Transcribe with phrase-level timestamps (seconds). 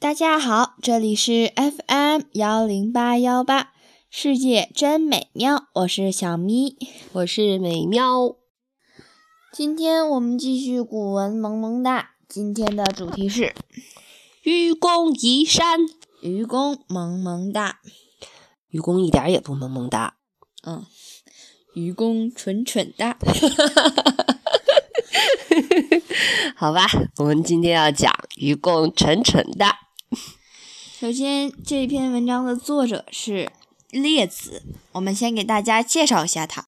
[0.00, 3.72] 大家好，这里是 FM 幺零八幺八，
[4.08, 6.76] 世界真美妙，我是小咪，
[7.14, 8.36] 我是美喵。
[9.52, 13.52] 今天我们继续古文萌萌哒，今天的主题是
[14.44, 15.80] 愚公移山。
[16.22, 17.80] 愚公萌萌哒，
[18.70, 20.14] 愚公一点也不萌萌哒，
[20.64, 20.86] 嗯，
[21.74, 23.18] 愚公蠢蠢哒。
[26.54, 26.86] 好吧，
[27.16, 29.87] 我们今天要讲愚公蠢蠢哒。
[30.10, 33.52] 首先，这篇文章的作者是
[33.90, 36.66] 列子，我们先给大家介绍一下他。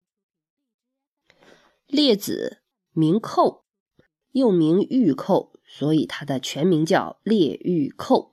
[1.87, 2.59] 列子
[2.93, 3.65] 名寇，
[4.33, 8.33] 又名玉寇，所以他的全名叫列玉寇。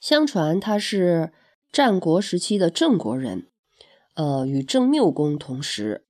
[0.00, 1.32] 相传他是
[1.72, 3.48] 战国时期的郑国人，
[4.14, 6.04] 呃，与郑缪公同时。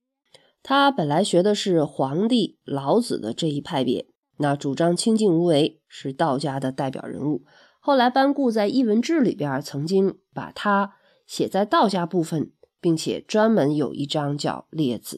[0.61, 7.45] 他本来学的是黄帝、老子的这一派别，那主张清净无为，是道家的代表人物。
[7.89, 10.93] 后来班固在《艺文志》里边曾经把它
[11.25, 15.17] 写在道家部分，并且专门有一章叫《列子》，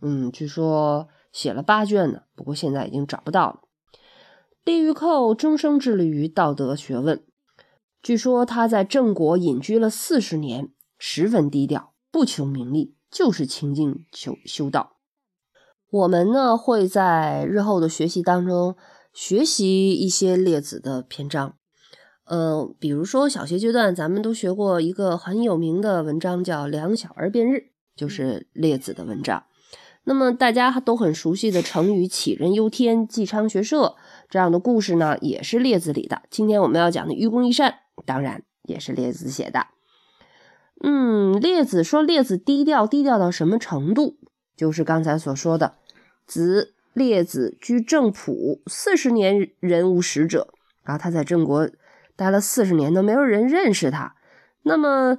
[0.00, 3.60] 嗯，据说写了八卷呢，不过现在已经找不到了。
[4.64, 7.22] 列玉寇终生致力于道德学问，
[8.02, 14.96] 据说他在郑国隐居了四十年，十分低调，不求名利，就是清净求修道。
[15.90, 18.74] 我们呢会在日后的学习当中
[19.12, 21.58] 学习一些列子的篇章。
[22.26, 27.54] 呃，比如说小学阶段，咱们都学过一个很有名的文章，叫《两小儿辩日》，
[27.94, 29.44] 就是列子的文章。
[30.02, 33.94] 那么大家都很熟悉的成语“杞人忧天，季昌学社”
[34.28, 36.22] 这样的故事呢，也是列子里的。
[36.28, 39.68] 今天我们要讲的“愚公移山”，当然也是列子写的。
[40.82, 44.16] 嗯，列子说列子低调，低调到什么程度？
[44.56, 45.76] 就是刚才所说的，
[46.26, 50.48] 子列子居正浦四十年，人无使者。
[50.82, 51.70] 然后他在郑国。
[52.16, 54.16] 待了四十年都没有人认识他，
[54.62, 55.18] 那么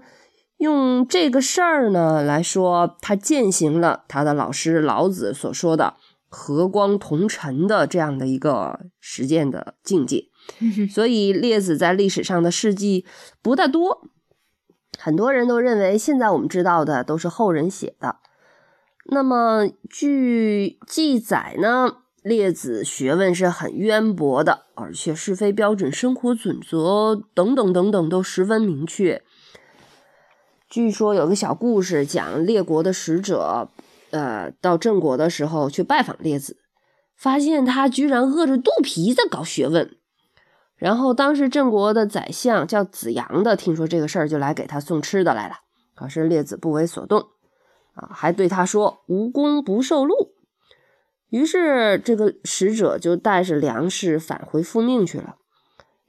[0.58, 5.96] 用这个事儿呢来说，他践行了他的老师老子所说的
[6.28, 10.26] “和光同尘”的这样的一个实践的境界。
[10.90, 13.06] 所以列子在历史上的事迹
[13.42, 14.10] 不大多，
[14.98, 18.18] 很多人都认为现在我们知道的都是后人写的。
[19.10, 21.98] 那么据记载呢？
[22.28, 29.24] 列子学问是很渊博的，而且是非标准、生活准则等等等等都十分明确。
[30.70, 33.70] 据说有个小故事，讲列国的使者，
[34.12, 36.58] 呃，到郑国的时候去拜访列子，
[37.16, 39.96] 发现他居然饿着肚皮在搞学问。
[40.76, 45.56] 然后当时郑国的宰相叫子阳的，听说这个事儿就来给他送吃的来了。
[45.96, 47.28] 可是列子不为所动，
[47.96, 50.34] 啊，还对他说：“无功不受禄。”
[51.30, 55.36] 于是，这个使者就带着粮食返回复命去了。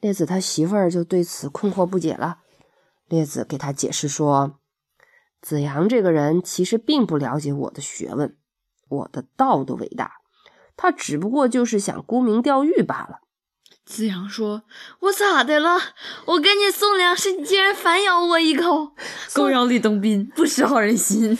[0.01, 2.39] 列子他媳妇儿就对此困惑不解了。
[3.09, 4.61] 列子给他解释说
[5.43, 8.37] ：“子阳这个人其实并不了解我的学问，
[8.89, 10.13] 我的道的伟大，
[10.77, 13.19] 他只不过就是想沽名钓誉罢了。”
[13.85, 14.63] 子阳说
[15.01, 15.81] ：“我咋的了？
[16.27, 18.93] 我给你送粮食，你竟然反咬我一口，
[19.35, 21.37] 狗咬吕洞宾，不识好人心。”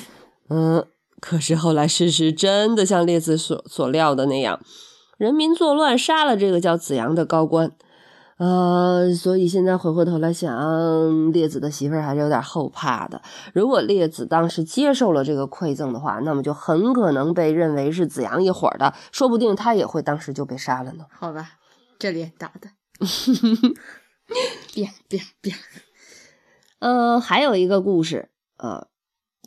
[0.51, 0.89] 嗯。
[1.21, 4.61] 可是后来事实真的像列子所所料的那样，
[5.17, 7.73] 人民作乱，杀了这个叫子阳的高官，
[8.39, 13.21] 呃，所以现在回过头来想，列子的媳妇儿还是有点后怕的。
[13.53, 21.05] 如果列子当时接受了这个馈赠的话，那么就很可能被认为是子阳一伙的，说不定他也会当时就被杀了呢。
[21.11, 21.51] 好吧，
[21.99, 22.71] 这脸打的，
[24.73, 25.57] 变变变。
[26.79, 28.87] 嗯，还有一个故事，呃。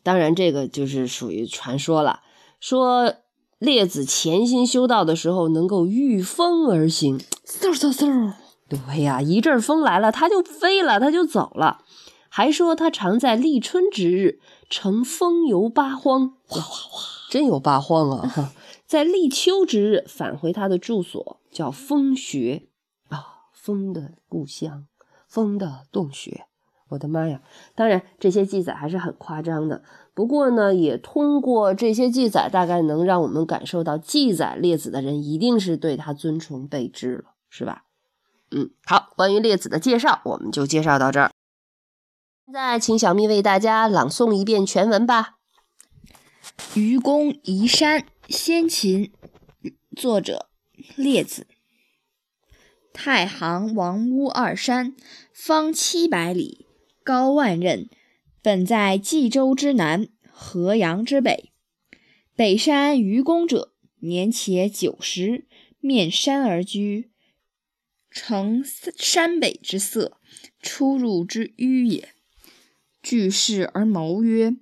[0.04, 2.22] 当然，这个就是属于传说了。
[2.60, 3.16] 说
[3.60, 8.34] 列子潜心修道的时候，能够御风而行， 嗖嗖嗖。
[8.68, 11.84] 对呀，一阵风来了，他就飞了，他就走了。
[12.30, 14.40] 还说他常在立春之日
[14.70, 18.54] 乘风游八荒，哇哇哇，真有八荒啊！
[18.88, 22.68] 在立秋之日返回他的住所，叫风穴
[23.10, 24.88] 啊，风的故乡，
[25.28, 26.46] 风的洞穴。
[26.92, 27.42] 我的妈呀！
[27.74, 29.82] 当然，这些记载还是很夸张的。
[30.14, 37.86] 不过呢，也通过这些记载，大概能让我们感受到，记载列子的人一定是对他尊崇备至了，是吧？
[38.52, 41.32] 嗯，好，关于列子的介绍，我们就介绍到这儿。
[42.46, 45.38] 现在，请小蜜为大家朗诵一遍全文吧。
[46.76, 49.14] 愚公移山，先秦，
[49.96, 50.48] 作者
[50.98, 51.48] 列子。
[52.94, 54.94] 太行、王屋二山，
[55.34, 56.68] 方七百里。
[57.04, 57.88] 高万仞，
[58.42, 61.52] 本在冀州之南，河阳之北。
[62.36, 65.46] 北山愚公者，年且九十，
[65.80, 67.12] 面山而居，
[68.10, 68.64] 成
[68.98, 70.18] 山北之色，
[70.62, 72.10] 出入之迂也。
[73.02, 74.56] 据事而谋曰：“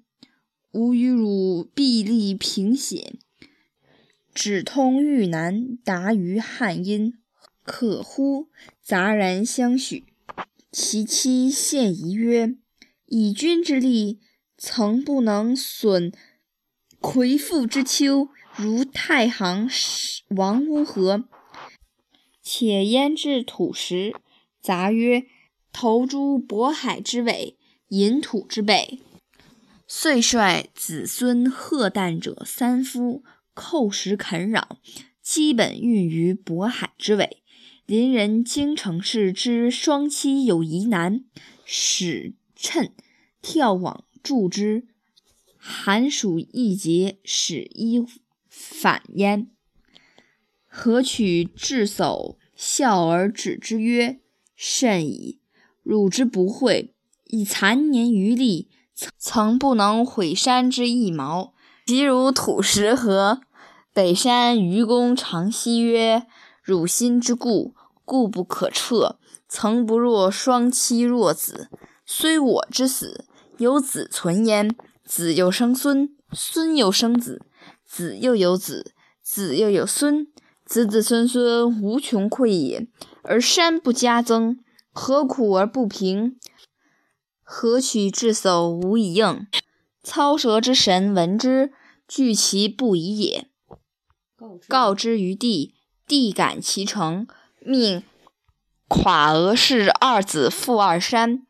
[0.72, 3.18] 吾与汝臂力平险，
[4.34, 7.14] 指通豫南，达于汉阴，
[7.64, 8.48] 可乎？”
[8.82, 10.09] 杂然相许。
[10.72, 12.56] 其妻献疑曰
[13.08, 14.20] ：“以君之力，
[14.56, 16.14] 曾不能损
[17.00, 19.68] 魁父之丘，如太行
[20.30, 21.26] 王屋何？
[22.44, 24.16] 且焉置土石？”
[24.62, 25.26] 杂曰
[25.74, 27.58] ：“投诸渤海之尾，
[27.88, 29.00] 引土之北。
[29.88, 33.24] 遂率子孙贺旦者三夫，
[33.56, 34.64] 叩石垦壤，
[35.20, 37.42] 基本运于渤海之尾。
[37.90, 41.24] 邻人京城氏之双妻有疑难，
[41.66, 42.94] 使趁
[43.42, 44.86] 跳往助之。
[45.58, 48.06] 寒暑易节，使衣
[48.48, 49.50] 反焉。
[50.68, 54.20] 何取智叟笑而止之曰
[54.56, 55.40] ：“甚矣！
[55.82, 56.94] 汝之不讳，
[57.26, 58.70] 以残年余力，
[59.18, 61.56] 曾不能毁山之一毛，
[61.88, 63.42] 即如土石何？”
[63.92, 66.28] 北山愚公长息曰
[66.62, 67.74] ：“汝心之固，
[68.10, 69.20] 固不可彻。
[69.48, 71.70] 曾不若双妻弱子，
[72.08, 73.26] 虽我之死，
[73.60, 74.76] 有子存焉。
[75.06, 77.44] 子又生孙，孙又生子，
[77.86, 80.28] 子又有子，子又有孙，
[80.66, 82.88] 子子孙孙无穷匮也。
[83.24, 84.60] 而山不加增，
[84.92, 86.40] 何苦而不平？
[87.44, 89.48] 何取至叟无以应？
[90.02, 91.72] 操蛇之神闻之，
[92.08, 93.50] 惧其不已也。
[94.68, 95.76] 告之于帝，
[96.08, 97.28] 帝感其诚，
[97.70, 98.04] 命
[98.88, 101.46] 垮俄氏二子赴二山，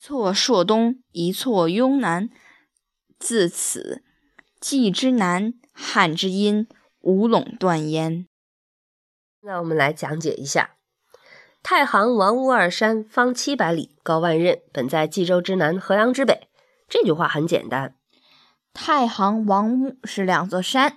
[0.00, 2.30] 错朔东，一错雍南。
[3.18, 4.02] 自此，
[4.58, 6.66] 冀之南，汉之阴，
[7.00, 8.26] 无陇断焉。
[9.42, 10.76] 那我们来讲解一下：
[11.62, 16.48] 太行、王屋二山，方七百里，高万仞，本在冀州之南，河阳之北。
[16.88, 17.94] 这句话很简单。
[18.72, 20.96] 太行、王屋是两座山，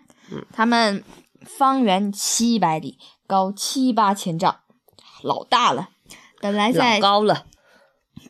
[0.54, 1.04] 它们
[1.42, 4.62] 方圆七百里，高七八千丈，
[5.24, 5.90] 老大了。
[6.40, 7.48] 本来在高了，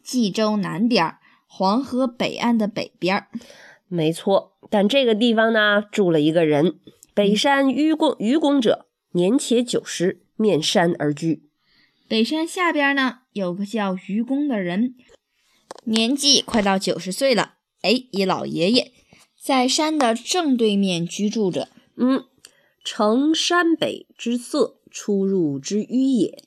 [0.03, 1.15] 冀州南边，
[1.47, 3.27] 黄河北岸的北边。
[3.87, 6.79] 没错，但这个地方呢，住了一个人，
[7.13, 8.15] 北山愚公。
[8.19, 11.49] 愚公者，年且九十，面山而居。
[12.07, 14.95] 北山下边呢，有个叫愚公的人，
[15.83, 17.55] 年纪快到九十岁了。
[17.81, 18.91] 哎，一老爷爷，
[19.41, 21.69] 在山的正对面居住着。
[21.97, 22.25] 嗯，
[22.83, 26.41] 成山北之色，出入之迂也。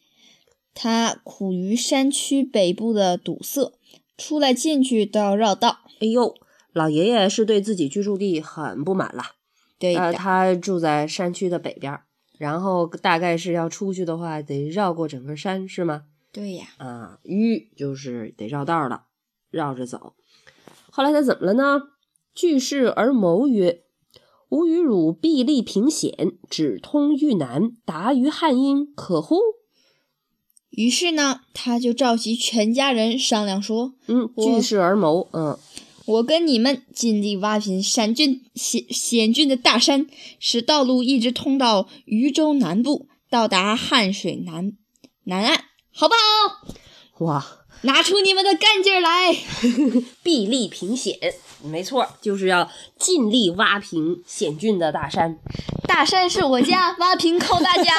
[0.72, 3.74] 他苦于山区北部的堵塞，
[4.16, 5.80] 出来进去都要绕道。
[6.00, 6.34] 哎呦，
[6.72, 9.32] 老爷爷是对自己居住地很不满了。
[9.78, 12.04] 对的，呃，他住在山区的北边儿，
[12.38, 16.04] 然后大概是要出去的话，得绕过整个山，是吗？
[16.32, 16.68] 对呀。
[16.78, 19.08] 啊，迂就是得绕道了，
[19.50, 20.14] 绕着走。
[20.90, 21.82] 后来他怎么了呢？
[22.34, 23.82] 据事而谋曰
[24.50, 29.36] ：“吾与汝臂力平险，指通豫南，达于汉阴，可乎？”
[30.70, 35.58] 于是呢，他就召集全家人商量说：“嗯，据势而谋，嗯，
[36.04, 40.06] 我跟你们尽力挖平山峻险险峻的大山，
[40.38, 44.72] 使道路一直通到渝州南部，到达汉水南
[45.24, 47.24] 南岸，好不好？
[47.24, 47.44] 哇，
[47.82, 49.34] 拿出你们的干劲儿来！
[50.22, 51.18] 臂力平险，
[51.62, 55.38] 没错，就是要尽力挖平险峻的大山。
[55.86, 57.92] 大山是我家，挖平靠大家。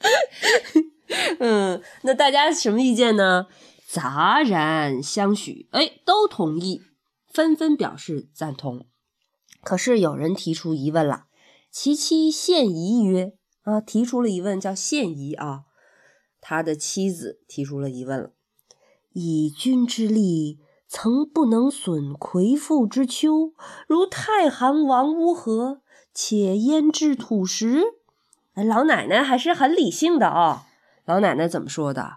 [1.40, 3.46] 嗯，那大家什么意见呢？
[3.86, 6.80] 杂然相许，哎，都同意，
[7.32, 8.86] 纷纷表示赞同。
[9.62, 11.24] 可是有人提出疑问了，
[11.70, 15.64] 其妻献疑曰：“啊，提出了疑问，叫献疑啊。”
[16.40, 18.32] 他的妻子提出了疑问了
[19.12, 20.60] ：“以君之力，
[20.92, 23.52] 曾不能损魁父之丘，
[23.86, 25.82] 如太行王屋何？
[26.12, 27.80] 且焉置土石？”
[28.54, 30.66] 哎，老奶奶还是很理性的啊。
[31.04, 32.14] 老奶奶怎么说的？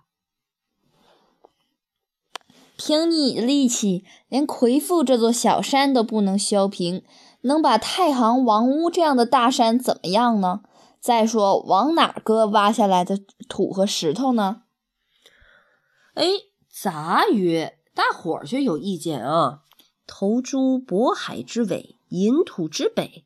[2.75, 7.06] 凭你的力气，连魁父这座小山都不能削平，
[7.42, 10.63] 能把太行王屋这样的大山怎么样呢？
[11.00, 14.63] 再说，往哪搁挖下来的土和石头呢？
[16.15, 16.25] 哎，
[16.68, 19.62] 杂曰，大伙儿却有意见啊！
[20.06, 23.26] 投诸渤海之尾，引土之北。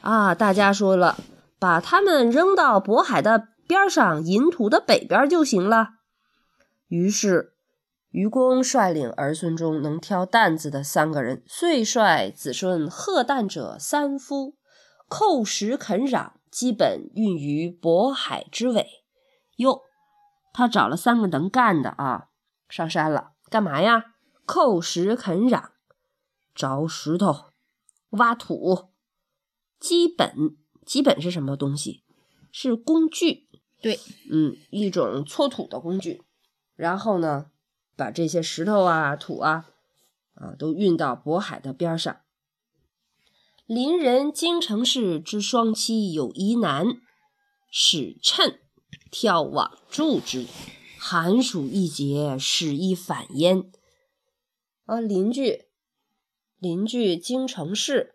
[0.00, 1.18] 啊，大家说了，
[1.58, 3.48] 把他们扔到渤海的。
[3.68, 5.90] 边上引土的北边就行了。
[6.86, 7.52] 于是，
[8.08, 14.56] 愚公率领儿孙中能挑担子的三个人，遂率子孙荷担者三夫，
[15.10, 18.86] 叩石垦壤，基本运于渤海之尾。
[19.56, 19.82] 哟，
[20.54, 22.28] 他找了三个能干的啊，
[22.70, 24.14] 上山了，干嘛呀？
[24.46, 25.70] 叩石垦壤，
[26.54, 27.52] 凿石头，
[28.10, 28.90] 挖土。
[29.78, 32.02] 基本，基本是什么东西？
[32.50, 33.48] 是工具。
[33.80, 34.00] 对，
[34.30, 36.22] 嗯，一种搓土的工具。
[36.74, 37.50] 然后呢，
[37.96, 39.66] 把这些石头啊、土啊，
[40.34, 42.20] 啊，都运到渤海的边上。
[43.66, 46.86] 邻人京城氏之双妻有一男，
[47.70, 48.60] 使趁
[49.10, 50.46] 跳网助之，
[50.98, 53.70] 寒暑易节，始一反焉。
[54.84, 55.66] 啊，邻居，
[56.58, 58.14] 邻居京城市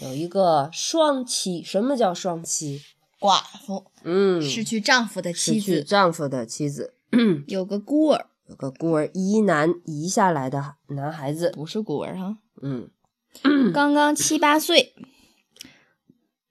[0.00, 1.62] 有一个双妻。
[1.62, 2.82] 什么叫双妻？
[3.20, 6.94] 寡妇，嗯，失去丈夫的妻失去子，丈夫的妻子，
[7.48, 11.50] 有个孤儿，有个孤儿一男遗下来的男孩子。
[11.50, 12.88] 不是孤儿哈，嗯，
[13.74, 14.94] 刚刚七八岁，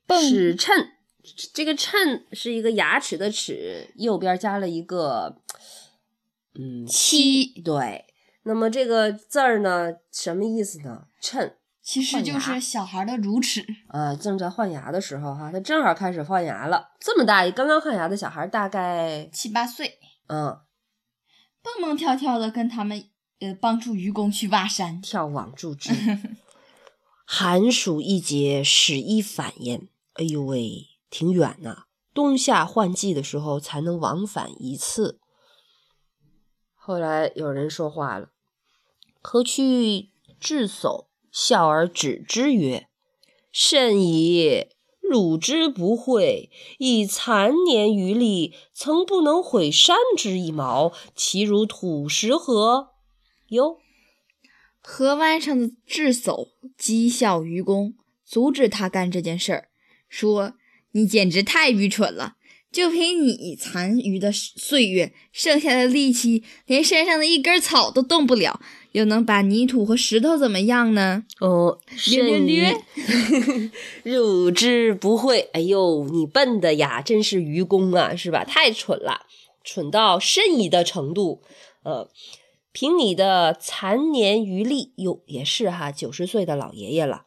[0.05, 0.89] 蹦齿称，
[1.53, 5.41] 这个称是一个牙齿的齿，右边加了一个
[6.55, 8.05] 嗯七，对。
[8.43, 11.07] 那么这个字儿呢，什么意思呢？
[11.19, 13.65] 称其实就是小孩的乳齿。
[13.89, 16.91] 啊，正在换牙的时候哈，他正好开始换牙了。
[16.99, 20.59] 这么大一刚刚换牙的小孩，大概七八岁，嗯，
[21.61, 23.03] 蹦蹦跳跳的跟他们
[23.39, 25.01] 呃帮助愚公去挖山。
[25.01, 25.91] 跳网助之。
[27.25, 29.89] 寒暑一节，始一反焉。
[30.13, 35.19] 哎呦喂，挺远呐、冬夏换季的时候才能往返一次。
[36.73, 38.29] 后来有人说话了
[39.21, 40.09] ：“何去
[40.39, 42.87] 至叟，笑而止之曰
[43.51, 44.67] ：‘甚矣！
[45.01, 46.49] 汝之不惠，
[46.79, 52.89] 以残年余力，曾不能毁山之一毛，其如土石何？’
[53.47, 53.77] 哟。”
[54.81, 59.69] 河湾上的智叟讥笑愚公，阻止他干这件事儿，
[60.07, 60.53] 说
[60.91, 62.35] ：“你简直太愚蠢了！
[62.69, 68.59] 就凭你残余的岁月，剩下的力气，连山上的一根草都动不了，
[68.91, 71.79] 又能把泥土和石头怎么样呢？”哦，
[72.11, 73.71] 略略甚略
[74.03, 78.43] 矣汝之不会，哎呦，你笨的呀，真是愚公啊，是吧？
[78.43, 79.25] 太蠢了，
[79.63, 81.41] 蠢到甚矣的程度。
[81.83, 82.11] 呃，
[82.73, 87.23] 凭你的残年余力，哟，也是哈，九十岁的老爷爷了。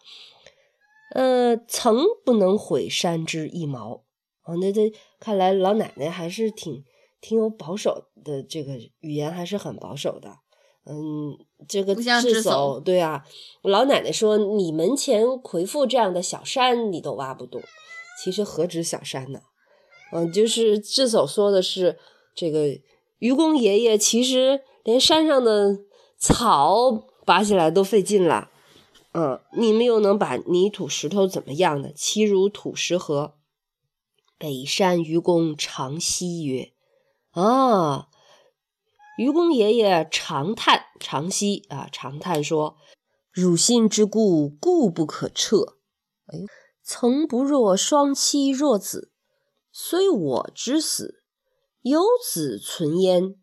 [1.11, 4.05] 呃，曾不能毁山之一毛。
[4.45, 6.85] 哦，那这看来老奶奶还是挺
[7.21, 10.39] 挺有保守的，这个语言还是很保守的。
[10.87, 11.37] 嗯，
[11.69, 13.25] 这个智叟对啊，
[13.63, 17.63] 老奶奶说你门前魁父这样的小山你都挖不动，
[18.25, 19.41] 其实何止小山呢？
[20.13, 21.99] 嗯，就是智叟说的是
[22.35, 22.81] 这个
[23.19, 25.81] 愚公爷爷，其实连山上的
[26.19, 28.51] 草拔起来都费劲了。
[29.13, 31.91] 嗯，你们又能把泥土石头怎么样呢？
[31.95, 33.35] 其如土石何？
[34.39, 36.73] 北山愚公长息曰
[37.33, 38.09] ：“啊，
[39.19, 42.77] 愚公爷爷长叹长息啊，长叹说
[43.33, 45.77] ：‘汝心之固，固不可彻。’
[46.33, 46.39] 哎，
[46.83, 49.11] 曾不若双妻弱子，
[49.73, 51.23] 虽我之死，
[51.83, 53.35] 有子存焉。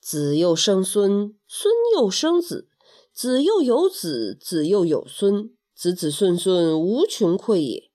[0.00, 2.68] 子又生孙，孙又生子，
[3.14, 7.90] 子又有子，子又有孙，子子孙孙无穷匮也。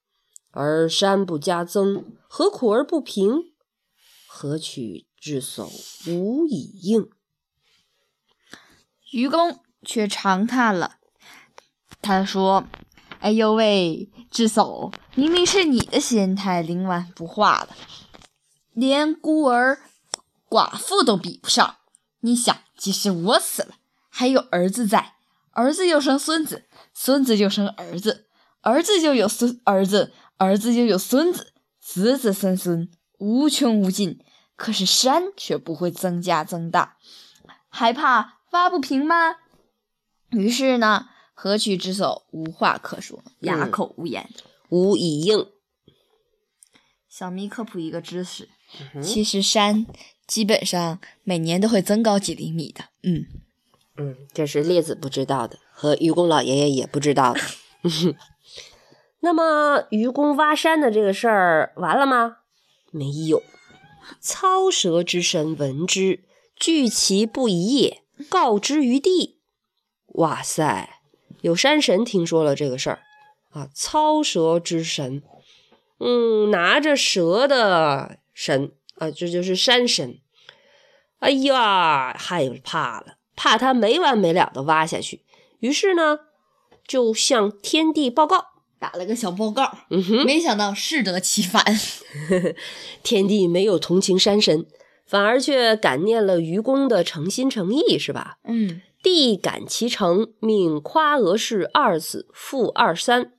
[0.51, 3.51] 而山不加增，何苦而不平？
[4.27, 5.69] 何取之叟
[6.07, 7.09] 无以应？
[9.11, 10.95] 愚公却长叹了，
[12.01, 12.65] 他说
[13.19, 17.75] ：“哎呦喂，智叟，明明是你的心态凌顽不化了，
[18.71, 19.81] 连孤儿
[20.47, 21.75] 寡妇都比不上。
[22.21, 23.75] 你想，即使我死了，
[24.19, 25.13] 还有儿子在，
[25.51, 28.27] 儿子又生孙子，孙子又生儿子，
[28.59, 34.19] 儿子就有孙儿子，儿子就有孙子，子子孙孙无穷无尽。
[34.57, 36.97] 可是山却不会增加增大，
[37.69, 39.37] 还怕挖不平吗？
[40.31, 44.29] 于是呢，何取之叟无话可说，哑口无言。
[44.67, 45.47] 无以应。
[47.07, 48.49] 小咪科普一个知识，
[49.01, 49.87] 其实山
[50.27, 52.83] 基本上每年都会增高几厘米的。
[53.03, 53.25] 嗯，
[53.99, 57.41] 嗯，这是列子不知道的，和愚公老爷爷也不知道的。
[59.21, 62.37] 那么愚公挖山的这个事儿完了吗？
[62.91, 63.43] 没有。
[64.19, 66.23] 操蛇之神闻之，
[66.55, 69.39] 惧其不已也，告之于地。
[70.13, 71.01] 哇塞，
[71.41, 73.03] 有山神听说了这个事儿
[73.51, 73.69] 啊！
[73.75, 75.21] 操蛇之神，
[75.99, 80.19] 嗯，拿着蛇的神啊，这就是山神。
[81.19, 85.21] 哎呀，害怕了，怕他没完没了的挖下去，
[85.61, 86.19] 于是呢，
[86.85, 88.47] 就向天帝报告。
[88.77, 91.63] 打了个小报告，嗯哼，没想到适得其反。
[93.01, 94.65] 天帝没有同情山神，
[95.05, 98.39] 反而却感念了愚公的诚心诚意，是吧？
[98.43, 103.31] 嗯，帝感其诚，命夸娥氏二子复二三，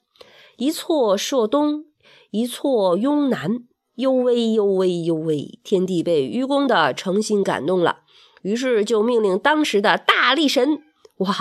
[0.57, 1.85] 一错朔东，
[2.31, 3.65] 一错雍南。
[3.97, 5.59] 呦喂呦喂呦喂！
[5.63, 7.99] 天帝被愚公的诚心感动了，
[8.43, 10.83] 于是就命令当时的大力神，
[11.17, 11.35] 哇，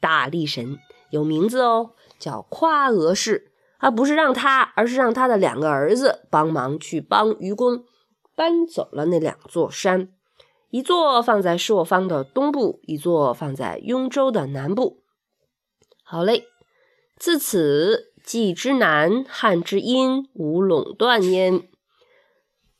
[0.00, 0.78] 大力神
[1.10, 3.52] 有名字哦，叫夸娥氏。
[3.78, 7.84] 他不是让他，而是让他的两个儿子帮忙去帮愚公
[8.34, 10.08] 搬走了那两座山，
[10.70, 15.02] 一座放在朔方的东部，一座放在雍州的南部。
[16.02, 16.46] 好嘞，
[17.18, 21.68] 自此冀之南，汉之阴，无垄断焉。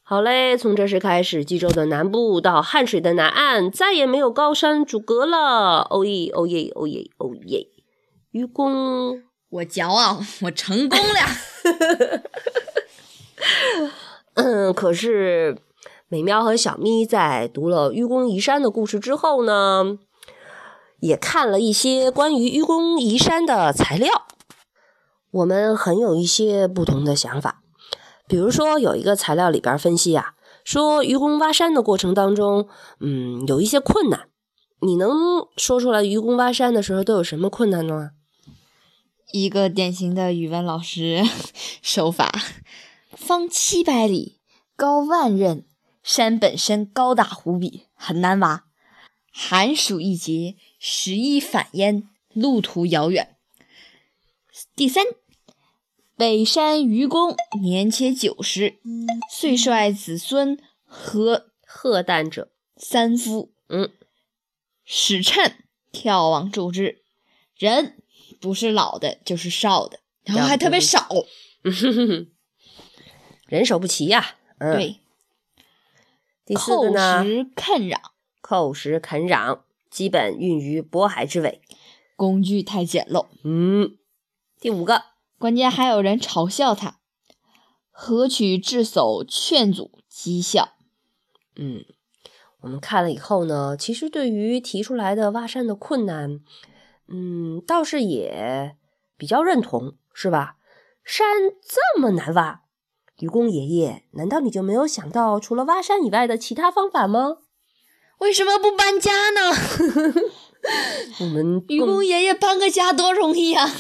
[0.07, 5.87] 好嘞，从这时开始，冀州的南部到汉水的南岸，再也没有高山阻隔了。
[5.89, 7.69] 哦耶，哦耶，哦耶，哦耶！
[8.33, 9.23] 愚公。
[9.49, 12.23] 我骄傲，我成功了。
[14.35, 15.57] 嗯，可是
[16.09, 19.99] 美喵和小咪在读了愚公移山的故事之后呢，
[21.01, 24.27] 也看了一些关于愚公移山的材料，
[25.31, 27.63] 我们很有一些不同的想法。
[28.27, 32.69] 比如说，有一个材料里边分析啊，说愚公挖山的过程当中，
[33.01, 34.29] 嗯，有一些困难。
[34.81, 35.13] 你能
[35.57, 38.11] 说出来愚公挖山的时候都有什么困难呢？
[39.33, 41.23] 一个典型的语文老师
[41.83, 42.33] 手法：
[43.13, 44.41] 方七百里，
[44.77, 45.65] 高万仞，
[46.03, 48.65] 山本身高大无比，很难挖。
[49.33, 53.37] 寒暑一节，时一反焉，路途遥远。
[54.77, 55.05] 第三，
[56.17, 58.79] 北山愚公年且九十，
[59.31, 63.91] 遂率子孙和贺诞者三夫，嗯，
[64.85, 67.03] 使趁眺望助之，
[67.57, 67.99] 人。
[68.41, 71.09] 不是老的，就是少的，然后还特别少，
[73.49, 74.37] 人手不齐呀。
[74.59, 75.01] 嗯对，
[76.45, 77.23] 第四个呢？
[77.23, 77.99] 寇石垦壤，
[78.43, 81.63] 寇石垦壤，基本运于渤海之尾，
[82.17, 83.29] 工具太简陋。
[83.45, 83.97] 嗯，
[84.61, 85.05] 第五个，
[85.45, 87.01] 关键还有人嘲笑他，
[87.91, 90.71] 何取智叟劝阻讥笑。
[91.57, 91.85] 嗯，
[92.63, 96.41] 我们看了以后呢，其实对于提出来的挖山的困难。
[97.09, 98.79] 嗯，倒是也
[99.19, 100.57] 比较认同，是吧？
[101.05, 101.27] 山
[101.61, 102.63] 这么难挖，
[103.19, 107.37] 愚公爷爷，难道你就没有想到除了挖山以外的其他方法吗？
[108.21, 109.53] 为什么不搬家呢？
[111.21, 113.71] 我们愚公爷爷搬个家多容易啊！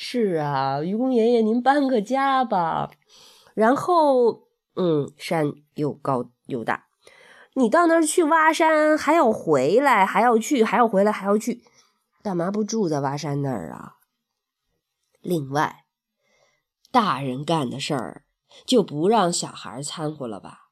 [0.00, 2.88] 是啊，愚公爷爷您搬个家吧。
[3.52, 6.86] 然后，嗯，山又高又大，
[7.54, 11.64] 你到那儿去挖山，还要回来，还要去，还要回来，还要去。
[12.22, 13.96] 干嘛不住在挖山那儿啊？
[15.20, 15.84] 另外，
[16.92, 18.22] 大人干的事儿
[18.64, 20.68] 就不让小孩掺和了吧？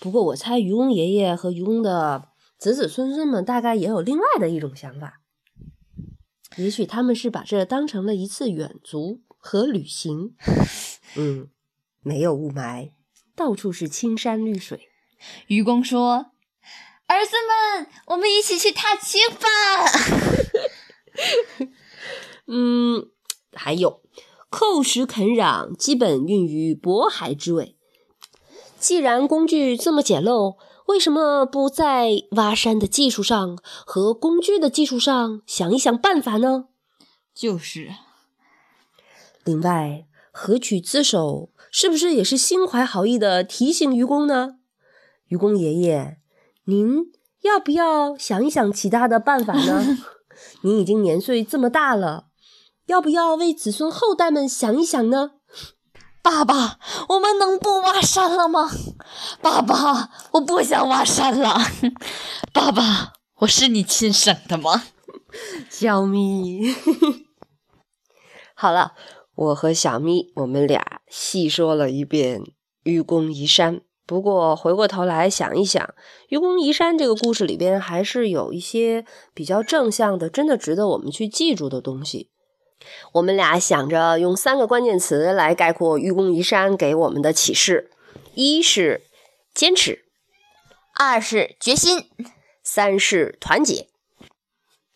[0.00, 5.20] 不过我猜愚公爷爷和愚公的子子孙孙们大概也有另外的一种想法，
[6.56, 10.34] 也许他们是把这当成了一次远足和旅行。
[11.16, 11.48] 嗯，
[12.02, 12.92] 没有雾霾，
[13.34, 14.88] 到处是青山绿水。
[15.46, 16.32] 愚公说
[17.08, 17.32] ：“儿子
[17.76, 19.48] 们，我们一起去踏青吧。
[22.46, 23.10] ”嗯，
[23.52, 24.02] 还有，
[24.50, 27.76] 叩石垦壤基本运于渤海之尾。
[28.78, 36.66] 既然工具这么简陋，为什么不在挖山的技术上和工具的技术上想一想办法呢？
[37.34, 37.90] 就是。
[39.44, 44.58] 另外，何取自首是不是也是心怀好意的提醒愚公呢？
[45.28, 46.18] 愚公爷爷，
[46.64, 49.98] 您要不要想一想其他的办法呢？
[50.62, 52.26] 您已经年岁这么大了，
[52.86, 55.32] 要不要为子孙后代们想一想呢？
[56.26, 58.68] 爸爸，我们能不挖山了吗？
[59.40, 61.56] 爸爸，我不想挖山了。
[62.52, 64.82] 爸爸，我是你亲生的吗？
[65.70, 66.74] 小咪，
[68.54, 68.94] 好了，
[69.36, 72.42] 我和小咪，我们俩细说了一遍
[72.82, 73.82] 愚公移山。
[74.04, 75.94] 不过回过头来想一想，
[76.30, 82.32] 愚公移山这个故事里边还是有一些比较正向的，真的值得我们去记住的东西。
[83.12, 87.90] 我们俩想着用三个关键词来概括愚公移山给我们的启示：
[88.34, 89.02] 一是
[89.54, 90.04] 坚持，
[90.94, 92.10] 二是决心，
[92.62, 93.88] 三是团结。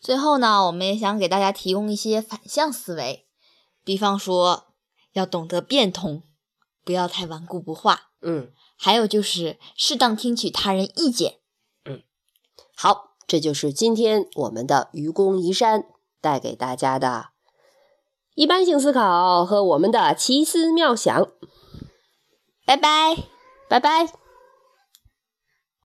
[0.01, 3.27] 最后呢，我们也想给大家提供一些反向思维，
[3.85, 4.69] 比方说
[5.13, 6.23] 要懂得变通，
[6.85, 8.11] 不要太顽固不化。
[8.23, 8.53] 嗯。
[8.83, 11.41] 还有就是适当听取他人意见。
[11.85, 12.03] 嗯，
[12.75, 15.85] 好，这就是今天我们的愚公移山
[16.19, 17.30] 带给大家的
[18.41, 21.29] 一般性思考和我们的奇思妙想。
[22.65, 23.15] 拜拜，
[23.69, 24.07] 拜拜。